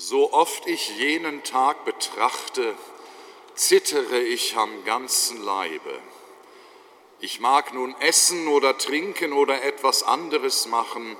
So 0.00 0.32
oft 0.32 0.68
ich 0.68 0.96
jenen 0.96 1.42
Tag 1.42 1.84
betrachte, 1.84 2.76
zittere 3.56 4.20
ich 4.20 4.56
am 4.56 4.84
ganzen 4.84 5.42
Leibe. 5.42 5.98
Ich 7.18 7.40
mag 7.40 7.74
nun 7.74 7.96
essen 7.98 8.46
oder 8.46 8.78
trinken 8.78 9.32
oder 9.32 9.64
etwas 9.64 10.04
anderes 10.04 10.66
machen, 10.66 11.16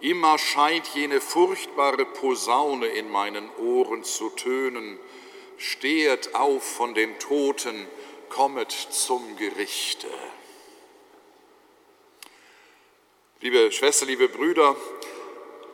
immer 0.00 0.38
scheint 0.38 0.88
jene 0.88 1.20
furchtbare 1.20 2.04
Posaune 2.04 2.86
in 2.86 3.12
meinen 3.12 3.48
Ohren 3.58 4.02
zu 4.02 4.28
tönen, 4.30 4.98
stehet 5.56 6.34
auf 6.34 6.64
von 6.64 6.94
den 6.94 7.16
Toten, 7.20 7.86
kommet 8.28 8.72
zum 8.72 9.36
Gerichte. 9.36 10.08
Liebe 13.40 13.70
Schwester, 13.70 14.04
liebe 14.04 14.28
Brüder, 14.28 14.74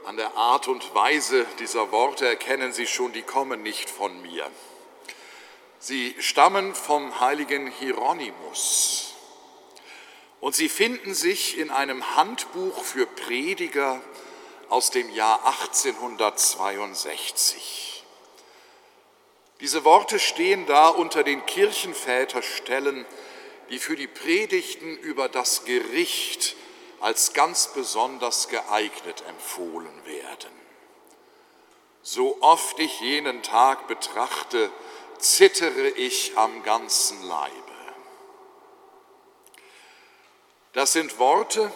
an 0.05 0.17
der 0.17 0.37
Art 0.37 0.69
und 0.69 0.95
Weise 0.95 1.45
dieser 1.59 1.91
Worte 1.93 2.27
erkennen 2.27 2.73
Sie 2.73 2.87
schon, 2.87 3.13
die 3.13 3.23
kommen 3.23 3.63
nicht 3.63 3.91
von 3.91 4.23
mir. 4.23 4.51
Sie 5.79 6.15
stammen 6.19 6.75
vom 6.75 7.21
heiligen 7.21 7.71
Hieronymus 7.71 9.15
und 10.41 10.55
sie 10.55 10.69
finden 10.69 11.15
sich 11.15 11.57
in 11.59 11.71
einem 11.71 12.17
Handbuch 12.17 12.83
für 12.83 13.07
Prediger 13.07 14.01
aus 14.69 14.91
dem 14.91 15.09
Jahr 15.11 15.47
1862. 15.47 18.05
Diese 19.61 19.85
Worte 19.85 20.19
stehen 20.19 20.67
da 20.67 20.89
unter 20.89 21.23
den 21.23 21.45
Kirchenväterstellen, 21.45 23.05
die 23.69 23.79
für 23.79 23.97
die 23.97 24.07
Predigten 24.07 24.97
über 24.99 25.29
das 25.29 25.65
Gericht 25.65 26.57
als 27.01 27.33
ganz 27.33 27.69
besonders 27.69 28.49
geeignet 28.49 29.25
empfohlen 29.27 30.05
werden. 30.05 30.51
So 32.03 32.39
oft 32.41 32.79
ich 32.79 33.01
jenen 33.01 33.43
Tag 33.43 33.89
betrachte, 33.89 34.71
zittere 35.19 35.89
ich 35.89 36.37
am 36.37 36.63
ganzen 36.63 37.23
Leibe. 37.27 37.55
Das 40.73 40.93
sind 40.93 41.19
Worte, 41.19 41.73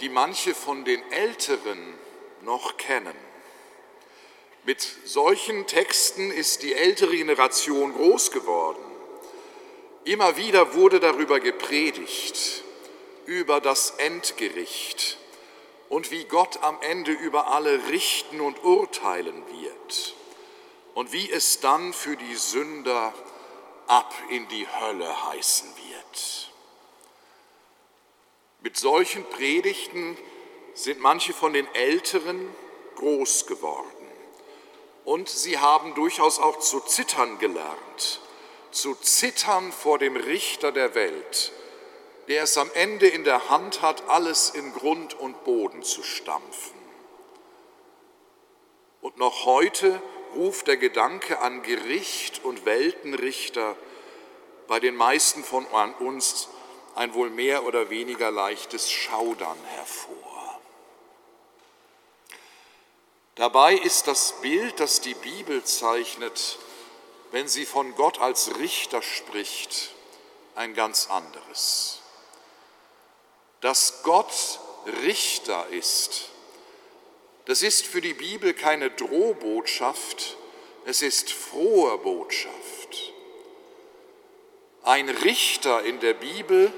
die 0.00 0.08
manche 0.08 0.54
von 0.54 0.84
den 0.84 1.02
Älteren 1.10 1.98
noch 2.42 2.76
kennen. 2.76 3.16
Mit 4.64 4.86
solchen 5.04 5.66
Texten 5.66 6.30
ist 6.30 6.62
die 6.62 6.74
ältere 6.74 7.16
Generation 7.16 7.94
groß 7.94 8.30
geworden. 8.30 8.84
Immer 10.04 10.36
wieder 10.36 10.74
wurde 10.74 11.00
darüber 11.00 11.40
gepredigt, 11.40 12.62
über 13.26 13.60
das 13.60 13.90
Endgericht 13.98 15.18
und 15.88 16.10
wie 16.10 16.24
Gott 16.24 16.62
am 16.62 16.80
Ende 16.82 17.12
über 17.12 17.48
alle 17.48 17.88
richten 17.88 18.40
und 18.40 18.62
urteilen 18.62 19.42
wird 19.48 20.14
und 20.94 21.12
wie 21.12 21.30
es 21.30 21.60
dann 21.60 21.92
für 21.92 22.16
die 22.16 22.34
Sünder 22.34 23.12
ab 23.86 24.14
in 24.30 24.46
die 24.48 24.66
Hölle 24.66 25.26
heißen 25.26 25.68
wird. 25.76 26.52
Mit 28.60 28.76
solchen 28.76 29.24
Predigten 29.24 30.16
sind 30.74 31.00
manche 31.00 31.32
von 31.32 31.52
den 31.52 31.66
Älteren 31.74 32.54
groß 32.96 33.46
geworden 33.46 33.90
und 35.04 35.28
sie 35.28 35.58
haben 35.58 35.94
durchaus 35.94 36.38
auch 36.38 36.58
zu 36.58 36.80
zittern 36.80 37.38
gelernt, 37.38 38.20
zu 38.70 38.94
zittern 38.94 39.72
vor 39.72 39.98
dem 39.98 40.16
Richter 40.16 40.72
der 40.72 40.94
Welt, 40.94 41.52
der 42.30 42.44
es 42.44 42.56
am 42.56 42.70
Ende 42.74 43.08
in 43.08 43.24
der 43.24 43.50
Hand 43.50 43.82
hat, 43.82 44.08
alles 44.08 44.50
in 44.50 44.72
Grund 44.72 45.14
und 45.14 45.42
Boden 45.42 45.82
zu 45.82 46.04
stampfen. 46.04 46.78
Und 49.00 49.18
noch 49.18 49.46
heute 49.46 50.00
ruft 50.36 50.68
der 50.68 50.76
Gedanke 50.76 51.40
an 51.40 51.62
Gericht 51.62 52.44
und 52.44 52.64
Weltenrichter 52.64 53.76
bei 54.68 54.78
den 54.78 54.94
meisten 54.94 55.42
von 55.42 55.66
uns 55.98 56.48
ein 56.94 57.14
wohl 57.14 57.30
mehr 57.30 57.64
oder 57.64 57.90
weniger 57.90 58.30
leichtes 58.30 58.92
Schaudern 58.92 59.58
hervor. 59.74 60.60
Dabei 63.34 63.74
ist 63.74 64.06
das 64.06 64.40
Bild, 64.40 64.78
das 64.78 65.00
die 65.00 65.14
Bibel 65.14 65.64
zeichnet, 65.64 66.60
wenn 67.32 67.48
sie 67.48 67.66
von 67.66 67.96
Gott 67.96 68.20
als 68.20 68.56
Richter 68.56 69.02
spricht, 69.02 69.96
ein 70.54 70.74
ganz 70.74 71.10
anderes 71.10 71.99
dass 73.60 74.02
Gott 74.02 74.60
Richter 75.02 75.66
ist. 75.70 76.28
Das 77.44 77.62
ist 77.62 77.86
für 77.86 78.00
die 78.00 78.14
Bibel 78.14 78.54
keine 78.54 78.90
Drohbotschaft, 78.90 80.36
es 80.86 81.02
ist 81.02 81.32
frohe 81.32 81.98
Botschaft. 81.98 83.12
Ein 84.82 85.08
Richter 85.08 85.82
in 85.82 86.00
der 86.00 86.14
Bibel, 86.14 86.72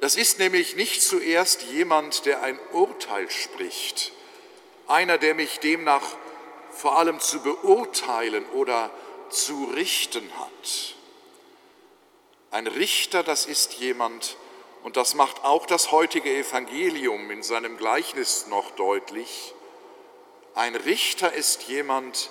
das 0.00 0.16
ist 0.16 0.38
nämlich 0.38 0.76
nicht 0.76 1.02
zuerst 1.02 1.62
jemand, 1.62 2.26
der 2.26 2.42
ein 2.42 2.58
Urteil 2.72 3.30
spricht, 3.30 4.12
einer, 4.86 5.18
der 5.18 5.34
mich 5.34 5.58
demnach 5.58 6.16
vor 6.70 6.98
allem 6.98 7.20
zu 7.20 7.40
beurteilen 7.40 8.44
oder 8.50 8.90
zu 9.30 9.64
richten 9.74 10.28
hat. 10.38 10.94
Ein 12.50 12.66
Richter, 12.66 13.22
das 13.22 13.46
ist 13.46 13.74
jemand, 13.74 14.36
und 14.82 14.96
das 14.96 15.14
macht 15.14 15.44
auch 15.44 15.66
das 15.66 15.90
heutige 15.90 16.34
Evangelium 16.34 17.30
in 17.30 17.42
seinem 17.42 17.76
Gleichnis 17.76 18.46
noch 18.48 18.70
deutlich, 18.72 19.54
ein 20.54 20.74
Richter 20.74 21.32
ist 21.32 21.64
jemand, 21.64 22.30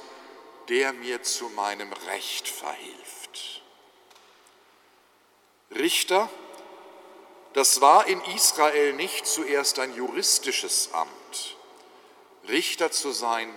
der 0.70 0.94
mir 0.94 1.24
zu 1.24 1.50
meinem 1.50 1.92
Recht 2.08 2.48
verhilft. 2.48 3.64
Richter, 5.76 6.30
das 7.54 7.82
war 7.82 8.08
in 8.08 8.22
Israel 8.36 8.94
nicht 8.94 9.26
zuerst 9.26 9.80
ein 9.80 9.96
juristisches 9.96 10.94
Amt. 10.94 11.58
Richter 12.48 12.92
zu 12.92 13.12
sein 13.12 13.54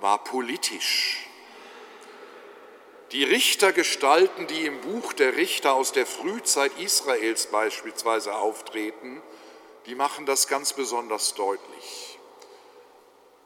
war 0.00 0.22
politisch. 0.22 1.27
Die 3.12 3.24
Richtergestalten, 3.24 4.46
die 4.46 4.66
im 4.66 4.80
Buch 4.82 5.14
der 5.14 5.36
Richter 5.36 5.72
aus 5.72 5.92
der 5.92 6.04
Frühzeit 6.04 6.78
Israels 6.78 7.46
beispielsweise 7.46 8.34
auftreten, 8.34 9.22
die 9.86 9.94
machen 9.94 10.26
das 10.26 10.46
ganz 10.46 10.74
besonders 10.74 11.34
deutlich. 11.34 12.18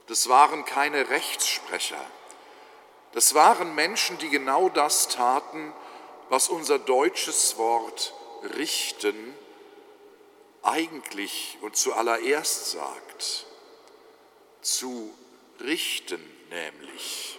Das 0.09 0.28
waren 0.28 0.65
keine 0.65 1.11
Rechtssprecher. 1.11 2.05
Das 3.12 3.34
waren 3.34 3.75
Menschen, 3.77 4.19
die 4.19 4.31
genau 4.31 4.69
das 4.69 5.09
taten, 5.09 5.73
was 6.29 6.49
unser 6.49 6.81
deutsches 6.81 7.56
Wort 7.56 8.15
richten 8.56 9.37
eigentlich 10.62 11.59
und 11.61 11.77
zuallererst 11.77 12.73
sagt. 12.73 13.47
Zu 14.61 15.15
richten 15.61 16.23
nämlich 16.50 17.39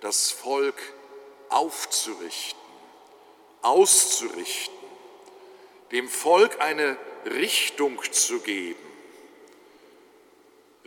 das 0.00 0.30
Volk 0.30 0.80
aufzurichten, 1.50 2.60
auszurichten, 3.62 4.74
dem 5.92 6.08
Volk 6.08 6.60
eine 6.60 6.96
Richtung 7.26 8.00
zu 8.12 8.40
geben. 8.40 8.78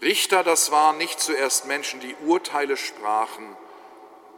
Richter, 0.01 0.43
das 0.43 0.71
waren 0.71 0.97
nicht 0.97 1.19
zuerst 1.19 1.65
Menschen, 1.65 1.99
die 1.99 2.15
Urteile 2.25 2.75
sprachen. 2.75 3.55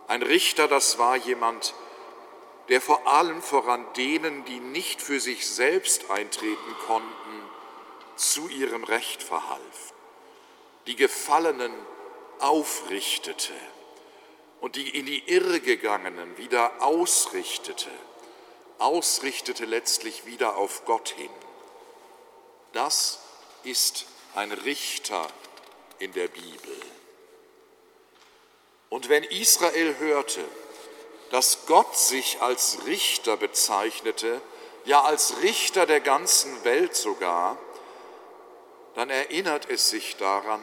Ein 0.08 0.22
Richter, 0.22 0.68
das 0.68 0.98
war 0.98 1.16
jemand, 1.16 1.74
der 2.70 2.82
vor 2.82 3.08
allem 3.08 3.42
voran 3.42 3.86
denen, 3.96 4.46
die 4.46 4.60
nicht 4.60 5.02
für 5.02 5.20
sich 5.20 5.48
selbst 5.48 6.12
eintreten 6.12 6.76
konnten, 6.86 7.16
zu 8.16 8.48
ihrem 8.48 8.84
Recht 8.84 9.22
verhalf, 9.22 9.94
die 10.88 10.96
Gefallenen 10.96 11.74
aufrichtete 12.40 13.54
und 14.62 14.76
die 14.76 14.98
in 14.98 15.06
die 15.06 15.28
Irre 15.30 15.60
gegangenen 15.60 16.38
wieder 16.38 16.82
ausrichtete, 16.82 17.90
ausrichtete 18.80 19.66
letztlich 19.66 20.26
wieder 20.26 20.58
auf 20.58 20.86
Gott 20.86 21.10
hin. 21.10 21.30
Das 22.74 23.20
ist 23.64 24.06
ein 24.36 24.52
Richter 24.52 25.28
in 26.00 26.12
der 26.14 26.28
Bibel. 26.28 26.82
Und 28.90 29.10
wenn 29.10 29.24
Israel 29.24 29.96
hörte, 30.00 30.44
dass 31.32 31.66
Gott 31.66 31.98
sich 31.98 32.42
als 32.42 32.86
Richter 32.86 33.38
bezeichnete, 33.38 34.42
ja 34.86 35.02
als 35.02 35.42
Richter 35.42 35.86
der 35.86 36.00
ganzen 36.00 36.64
Welt 36.64 36.96
sogar, 36.96 37.58
dann 38.94 39.10
erinnert 39.10 39.70
es 39.70 39.90
sich 39.90 40.16
daran, 40.18 40.62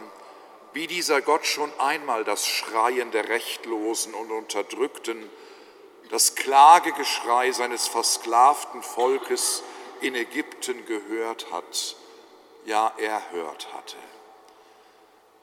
wie 0.73 0.87
dieser 0.87 1.21
Gott 1.23 1.47
schon 1.47 1.73
einmal 1.79 2.25
das 2.25 2.47
Schreien 2.47 3.11
der 3.11 3.29
Rechtlosen 3.29 4.15
und 4.15 4.31
Unterdrückten, 4.31 5.31
das 6.11 6.35
Klagegeschrei 6.35 7.53
seines 7.53 7.89
versklavten 7.89 8.83
Volkes 8.83 9.63
in 10.01 10.15
Ägypten 10.15 10.85
gehört 10.87 11.51
hat, 11.53 11.97
ja 12.65 12.93
erhört 12.99 13.73
hatte. 13.73 13.97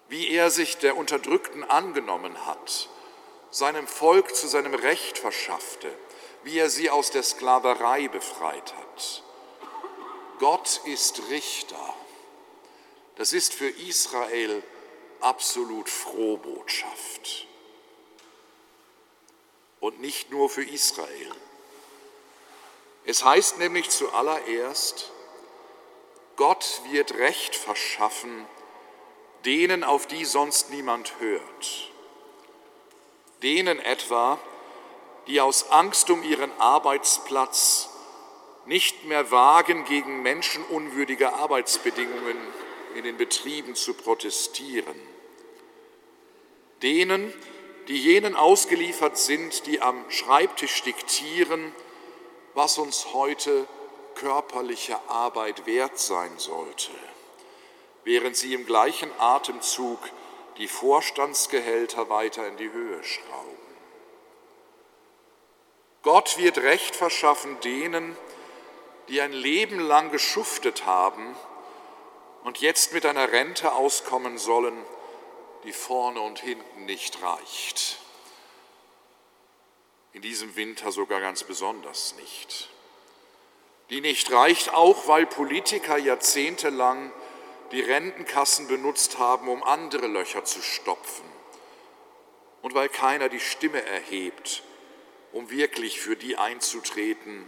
wie 0.09 0.29
er 0.31 0.49
sich 0.49 0.77
der 0.77 0.97
Unterdrückten 0.97 1.63
angenommen 1.63 2.45
hat, 2.45 2.89
seinem 3.51 3.87
Volk 3.87 4.35
zu 4.35 4.47
seinem 4.47 4.73
Recht 4.73 5.19
verschaffte, 5.19 5.87
wie 6.43 6.57
er 6.57 6.69
sie 6.69 6.89
aus 6.89 7.11
der 7.11 7.23
Sklaverei 7.23 8.07
befreit 8.07 8.73
hat. 8.75 9.23
Gott 10.39 10.81
ist 10.85 11.21
Richter. 11.29 11.93
Das 13.15 13.33
ist 13.33 13.53
für 13.53 13.69
Israel 13.69 14.63
absolut 15.21 15.89
Frohbotschaft. 15.89 17.47
Und 19.79 20.01
nicht 20.01 20.31
nur 20.31 20.49
für 20.49 20.63
Israel. 20.63 21.31
Es 23.05 23.23
heißt 23.23 23.57
nämlich 23.57 23.89
zuallererst, 23.89 25.11
Gott 26.35 26.81
wird 26.91 27.15
Recht 27.15 27.55
verschaffen 27.55 28.45
denen, 29.45 29.83
auf 29.83 30.07
die 30.07 30.25
sonst 30.25 30.69
niemand 30.69 31.13
hört. 31.19 31.91
Denen 33.41 33.79
etwa, 33.79 34.37
die 35.27 35.39
aus 35.41 35.69
Angst 35.69 36.09
um 36.09 36.23
ihren 36.23 36.51
Arbeitsplatz 36.59 37.89
nicht 38.65 39.05
mehr 39.05 39.31
wagen, 39.31 39.85
gegen 39.85 40.21
menschenunwürdige 40.21 41.33
Arbeitsbedingungen 41.33 42.37
in 42.95 43.03
den 43.03 43.17
Betrieben 43.17 43.75
zu 43.75 43.93
protestieren. 43.93 44.95
Denen, 46.81 47.33
die 47.87 47.97
jenen 47.97 48.35
ausgeliefert 48.35 49.17
sind, 49.17 49.65
die 49.65 49.81
am 49.81 50.09
Schreibtisch 50.09 50.83
diktieren, 50.83 51.73
was 52.53 52.77
uns 52.77 53.13
heute 53.13 53.67
körperliche 54.15 54.97
Arbeit 55.07 55.65
wert 55.65 55.97
sein 55.97 56.31
sollte, 56.37 56.91
während 58.03 58.35
sie 58.35 58.53
im 58.53 58.65
gleichen 58.65 59.09
Atemzug 59.17 59.99
die 60.57 60.67
Vorstandsgehälter 60.67 62.09
weiter 62.09 62.47
in 62.47 62.57
die 62.57 62.71
Höhe 62.71 63.03
schrauben. 63.03 63.57
Gott 66.01 66.37
wird 66.37 66.57
Recht 66.59 66.95
verschaffen 66.95 67.59
denen, 67.61 68.15
die 69.09 69.21
ein 69.21 69.33
Leben 69.33 69.79
lang 69.79 70.11
geschuftet 70.11 70.85
haben 70.85 71.35
und 72.43 72.59
jetzt 72.59 72.93
mit 72.93 73.05
einer 73.05 73.31
Rente 73.31 73.73
auskommen 73.73 74.37
sollen, 74.37 74.85
die 75.63 75.73
vorne 75.73 76.21
und 76.21 76.39
hinten 76.39 76.85
nicht 76.85 77.21
reicht 77.21 77.99
in 80.13 80.21
diesem 80.21 80.55
Winter 80.55 80.91
sogar 80.91 81.21
ganz 81.21 81.43
besonders 81.43 82.15
nicht. 82.15 82.69
Die 83.89 84.01
nicht 84.01 84.31
reicht 84.31 84.73
auch, 84.73 85.07
weil 85.07 85.25
Politiker 85.25 85.97
jahrzehntelang 85.97 87.11
die 87.71 87.81
Rentenkassen 87.81 88.67
benutzt 88.67 89.19
haben, 89.19 89.47
um 89.47 89.63
andere 89.63 90.07
Löcher 90.07 90.43
zu 90.43 90.61
stopfen 90.61 91.25
und 92.61 92.73
weil 92.73 92.89
keiner 92.89 93.29
die 93.29 93.39
Stimme 93.39 93.81
erhebt, 93.81 94.63
um 95.31 95.49
wirklich 95.51 95.99
für 95.99 96.15
die 96.15 96.35
einzutreten, 96.35 97.47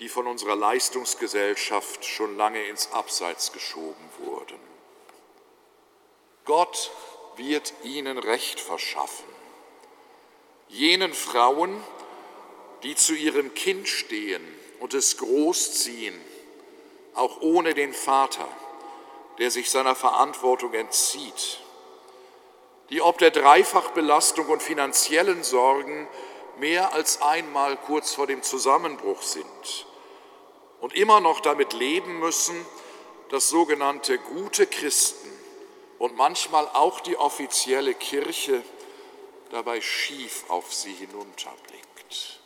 die 0.00 0.08
von 0.08 0.26
unserer 0.26 0.56
Leistungsgesellschaft 0.56 2.04
schon 2.04 2.36
lange 2.36 2.62
ins 2.64 2.90
Abseits 2.92 3.52
geschoben 3.52 4.08
wurden. 4.18 4.58
Gott 6.44 6.90
wird 7.36 7.72
ihnen 7.84 8.18
Recht 8.18 8.58
verschaffen 8.58 9.30
jenen 10.70 11.12
Frauen, 11.12 11.82
die 12.82 12.94
zu 12.94 13.12
ihrem 13.14 13.54
Kind 13.54 13.88
stehen 13.88 14.42
und 14.78 14.94
es 14.94 15.18
großziehen, 15.18 16.18
auch 17.14 17.40
ohne 17.40 17.74
den 17.74 17.92
Vater, 17.92 18.48
der 19.38 19.50
sich 19.50 19.70
seiner 19.70 19.94
Verantwortung 19.94 20.72
entzieht, 20.74 21.60
die 22.90 23.02
ob 23.02 23.18
der 23.18 23.30
Dreifachbelastung 23.30 24.48
und 24.48 24.62
finanziellen 24.62 25.42
Sorgen 25.42 26.08
mehr 26.58 26.92
als 26.94 27.20
einmal 27.20 27.76
kurz 27.76 28.14
vor 28.14 28.26
dem 28.26 28.42
Zusammenbruch 28.42 29.22
sind 29.22 29.86
und 30.80 30.94
immer 30.94 31.20
noch 31.20 31.40
damit 31.40 31.72
leben 31.72 32.18
müssen, 32.18 32.66
dass 33.28 33.48
sogenannte 33.48 34.18
gute 34.18 34.66
Christen 34.66 35.30
und 35.98 36.16
manchmal 36.16 36.66
auch 36.68 37.00
die 37.00 37.16
offizielle 37.16 37.94
Kirche 37.94 38.62
dabei 39.50 39.80
schief 39.80 40.44
auf 40.48 40.72
sie 40.72 40.92
hinunterblickt. 40.92 42.40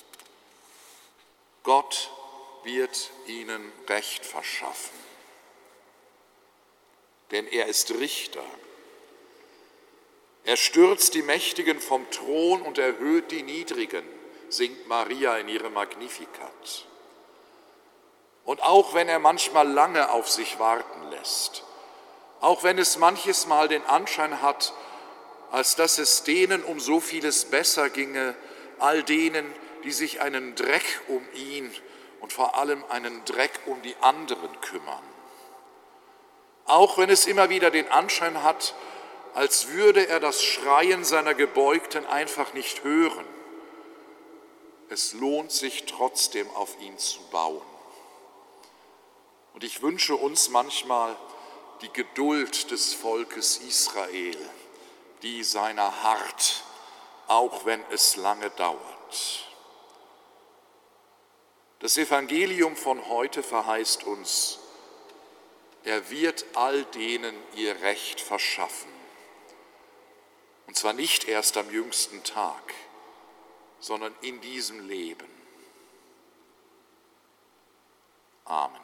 Gott 1.62 2.10
wird 2.64 3.10
ihnen 3.26 3.72
Recht 3.88 4.26
verschaffen, 4.26 4.98
denn 7.30 7.46
er 7.46 7.66
ist 7.66 7.90
Richter. 7.92 8.44
Er 10.44 10.56
stürzt 10.58 11.14
die 11.14 11.22
Mächtigen 11.22 11.80
vom 11.80 12.10
Thron 12.10 12.60
und 12.60 12.76
erhöht 12.76 13.30
die 13.30 13.42
Niedrigen, 13.42 14.04
singt 14.50 14.86
Maria 14.88 15.38
in 15.38 15.48
ihrem 15.48 15.72
Magnificat. 15.72 16.86
Und 18.44 18.62
auch 18.62 18.94
wenn 18.94 19.08
er 19.08 19.18
manchmal 19.18 19.66
lange 19.66 20.10
auf 20.10 20.28
sich 20.28 20.58
warten 20.58 21.10
lässt, 21.10 21.64
auch 22.40 22.62
wenn 22.62 22.78
es 22.78 22.98
manches 22.98 23.46
Mal 23.46 23.68
den 23.68 23.84
Anschein 23.86 24.42
hat, 24.42 24.74
als 25.50 25.76
dass 25.76 25.98
es 25.98 26.24
denen 26.24 26.62
um 26.62 26.78
so 26.78 27.00
vieles 27.00 27.46
besser 27.46 27.88
ginge, 27.88 28.34
all 28.78 29.02
denen, 29.02 29.50
die 29.84 29.92
sich 29.92 30.20
einen 30.20 30.54
Dreck 30.54 30.84
um 31.08 31.26
ihn 31.34 31.74
und 32.20 32.32
vor 32.32 32.58
allem 32.58 32.84
einen 32.88 33.24
Dreck 33.24 33.60
um 33.66 33.80
die 33.82 33.96
anderen 34.00 34.60
kümmern. 34.60 35.02
Auch 36.66 36.98
wenn 36.98 37.10
es 37.10 37.26
immer 37.26 37.50
wieder 37.50 37.70
den 37.70 37.90
Anschein 37.90 38.42
hat, 38.42 38.74
als 39.34 39.68
würde 39.68 40.06
er 40.08 40.20
das 40.20 40.42
Schreien 40.42 41.04
seiner 41.04 41.34
Gebeugten 41.34 42.06
einfach 42.06 42.54
nicht 42.54 42.84
hören. 42.84 43.24
Es 44.88 45.12
lohnt 45.14 45.50
sich 45.50 45.86
trotzdem 45.86 46.48
auf 46.50 46.80
ihn 46.80 46.96
zu 46.98 47.20
bauen. 47.30 47.73
Und 49.54 49.64
ich 49.64 49.80
wünsche 49.80 50.16
uns 50.16 50.50
manchmal 50.50 51.16
die 51.80 51.92
Geduld 51.92 52.70
des 52.70 52.92
Volkes 52.92 53.56
Israel 53.58 54.36
die 55.24 55.42
seiner 55.42 56.02
hart, 56.02 56.62
auch 57.26 57.64
wenn 57.64 57.82
es 57.90 58.16
lange 58.16 58.50
dauert. 58.50 59.48
Das 61.80 61.96
Evangelium 61.96 62.76
von 62.76 63.08
heute 63.08 63.42
verheißt 63.42 64.04
uns, 64.04 64.58
er 65.82 66.10
wird 66.10 66.44
all 66.54 66.84
denen 66.84 67.34
ihr 67.56 67.80
Recht 67.80 68.20
verschaffen. 68.20 68.92
Und 70.66 70.76
zwar 70.76 70.92
nicht 70.92 71.24
erst 71.26 71.56
am 71.56 71.70
jüngsten 71.70 72.22
Tag, 72.22 72.74
sondern 73.80 74.14
in 74.20 74.40
diesem 74.40 74.86
Leben. 74.86 75.28
Amen. 78.44 78.83